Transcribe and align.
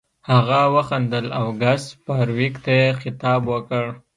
هغه 0.29 0.59
وخندل 0.75 1.25
او 1.39 1.47
ګس 1.61 1.83
فارویک 2.05 2.55
ته 2.63 2.71
یې 2.79 2.87
خطاب 3.01 3.41
وکړ 3.53 3.85